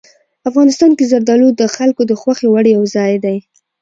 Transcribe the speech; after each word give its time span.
افغانستان 0.49 0.91
کې 0.97 1.09
زردالو 1.11 1.47
د 1.59 1.61
خلکو 1.75 2.01
د 2.07 2.11
خوښې 2.21 2.47
وړ 2.49 2.65
یو 2.75 2.83
ځای 2.95 3.13
دی. 3.25 3.37